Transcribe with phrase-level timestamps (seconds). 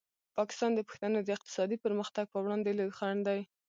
[0.37, 3.39] پاکستان د پښتنو د اقتصادي پرمختګ په وړاندې لوی خنډ دی.